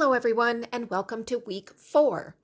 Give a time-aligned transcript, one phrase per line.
[0.00, 2.36] Hello, everyone, and welcome to week four.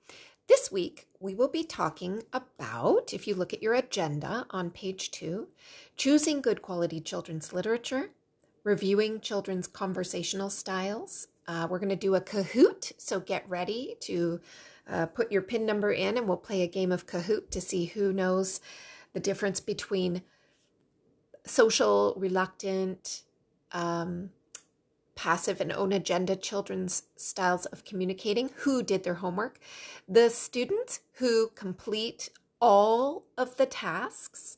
[0.49, 5.09] This week, we will be talking about, if you look at your agenda on page
[5.09, 5.47] two,
[5.95, 8.09] choosing good quality children's literature,
[8.65, 11.29] reviewing children's conversational styles.
[11.47, 14.41] Uh, we're going to do a Kahoot, so get ready to
[14.89, 17.85] uh, put your PIN number in, and we'll play a game of Kahoot to see
[17.85, 18.59] who knows
[19.13, 20.23] the difference between
[21.45, 23.21] social, reluctant,
[23.71, 24.31] um,
[25.15, 29.59] passive and own agenda children's styles of communicating who did their homework.
[30.07, 32.29] The students who complete
[32.59, 34.57] all of the tasks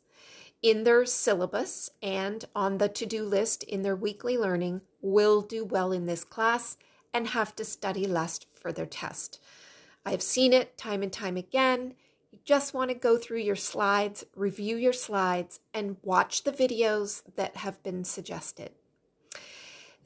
[0.61, 5.63] in their syllabus and on the to do list in their weekly learning will do
[5.63, 6.77] well in this class
[7.13, 9.39] and have to study less for their test.
[10.05, 11.93] I've seen it time and time again.
[12.31, 17.23] You just want to go through your slides, review your slides, and watch the videos
[17.35, 18.71] that have been suggested.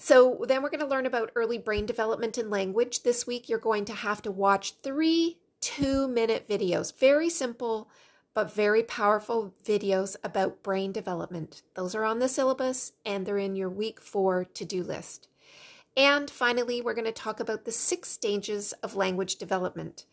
[0.01, 3.03] So then we're going to learn about early brain development and language.
[3.03, 6.97] This week you're going to have to watch three two minute videos.
[6.97, 7.87] Very simple,
[8.33, 11.61] but very powerful videos about brain development.
[11.75, 15.27] Those are on the syllabus and they're in your week four to do list.
[15.95, 20.05] And finally, we're going to talk about the six stages of language development.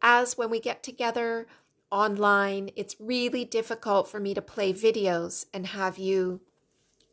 [0.00, 1.46] As when we get together
[1.90, 6.40] online, it's really difficult for me to play videos and have you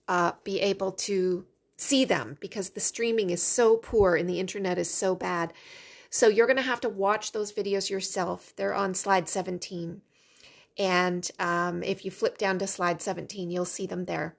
[0.08, 1.46] uh, be able to
[1.78, 5.54] see them because the streaming is so poor and the internet is so bad.
[6.10, 8.54] So you're going to have to watch those videos yourself.
[8.56, 10.02] They're on slide 17.
[10.78, 14.36] And um, if you flip down to slide 17, you'll see them there.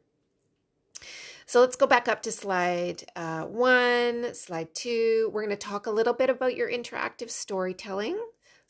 [1.47, 5.31] So let's go back up to slide uh, one, slide two.
[5.33, 8.19] We're going to talk a little bit about your interactive storytelling.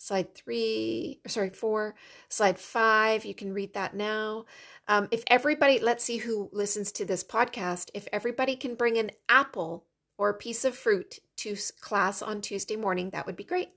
[0.04, 1.94] Slide three, sorry, four,
[2.28, 4.44] slide five, you can read that now.
[4.86, 9.12] Um, if everybody, let's see who listens to this podcast, if everybody can bring an
[9.30, 9.86] apple
[10.18, 13.70] or a piece of fruit to class on Tuesday morning, that would be great.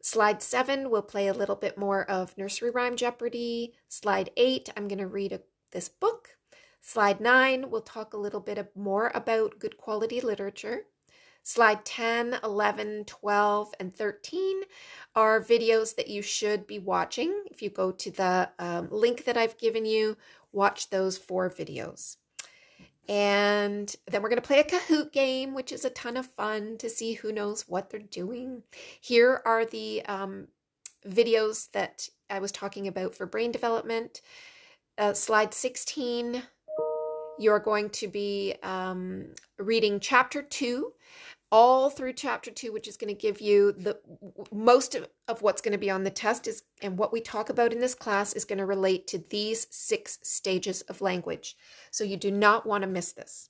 [0.00, 3.74] Slide seven, we'll play a little bit more of Nursery Rhyme Jeopardy.
[3.88, 5.40] Slide eight, I'm going to read a,
[5.72, 6.36] this book.
[6.80, 10.84] Slide nine, we'll talk a little bit more about good quality literature.
[11.42, 14.62] Slide 10, 11, 12, and 13
[15.14, 17.44] are videos that you should be watching.
[17.50, 20.16] If you go to the um, link that I've given you,
[20.52, 22.16] watch those four videos.
[23.08, 26.76] And then we're going to play a Kahoot game, which is a ton of fun
[26.78, 28.62] to see who knows what they're doing.
[29.00, 30.48] Here are the um,
[31.08, 34.20] videos that I was talking about for brain development.
[34.96, 36.42] Uh, slide 16,
[37.40, 39.26] you're going to be um,
[39.58, 40.92] reading chapter two,
[41.50, 43.98] all through chapter two, which is going to give you the
[44.52, 47.48] most of, of what's going to be on the test is and what we talk
[47.48, 51.56] about in this class is going to relate to these six stages of language.
[51.90, 53.48] So you do not want to miss this.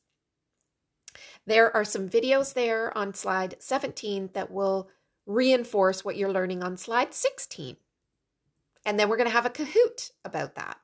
[1.47, 4.89] There are some videos there on slide 17 that will
[5.27, 7.77] reinforce what you're learning on slide 16.
[8.87, 10.79] And then we're going to have a Kahoot about that.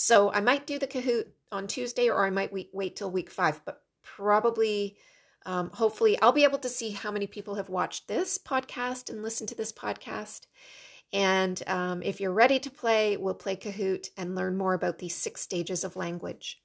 [0.00, 3.32] So I might do the Kahoot on Tuesday or I might wait, wait till week
[3.32, 4.96] five, but probably,
[5.44, 9.24] um, hopefully, I'll be able to see how many people have watched this podcast and
[9.24, 10.42] listened to this podcast.
[11.12, 15.16] And um, if you're ready to play, we'll play Kahoot and learn more about these
[15.16, 16.62] six stages of language.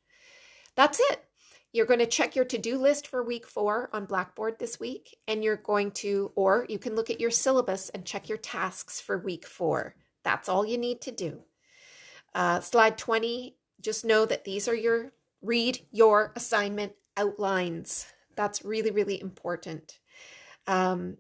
[0.76, 1.24] That's it.
[1.72, 5.18] You're going to check your to do list for week four on Blackboard this week,
[5.28, 9.02] and you're going to, or you can look at your syllabus and check your tasks
[9.02, 9.96] for week four.
[10.24, 11.42] That's all you need to do.
[12.36, 15.12] Uh, slide 20, just know that these are your
[15.42, 18.08] read your assignment outlines.
[18.36, 20.00] That's really, really important.
[20.66, 21.18] Um,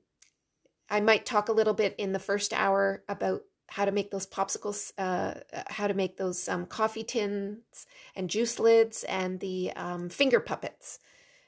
[0.89, 4.27] I might talk a little bit in the first hour about how to make those
[4.27, 5.33] popsicles, uh,
[5.67, 10.99] how to make those um, coffee tins and juice lids and the um, finger puppets.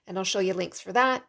[0.07, 1.23] And I'll show you links for that.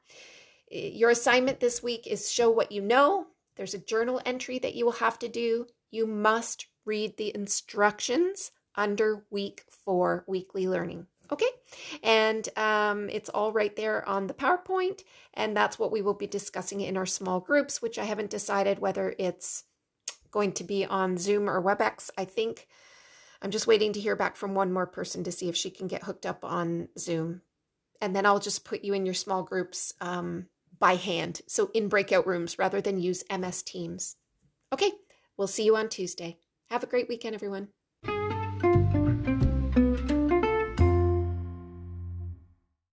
[0.70, 3.26] Your assignment this week is show what you know.
[3.56, 5.66] There's a journal entry that you will have to do.
[5.90, 11.06] You must read the instructions under week four weekly learning.
[11.32, 11.48] Okay,
[12.04, 15.02] and um, it's all right there on the PowerPoint,
[15.34, 18.78] and that's what we will be discussing in our small groups, which I haven't decided
[18.78, 19.64] whether it's
[20.30, 22.10] going to be on Zoom or WebEx.
[22.16, 22.68] I think
[23.42, 25.88] I'm just waiting to hear back from one more person to see if she can
[25.88, 27.42] get hooked up on Zoom.
[28.00, 30.46] And then I'll just put you in your small groups um,
[30.78, 34.16] by hand, so in breakout rooms rather than use MS Teams.
[34.72, 34.92] Okay,
[35.36, 36.38] we'll see you on Tuesday.
[36.70, 37.68] Have a great weekend, everyone.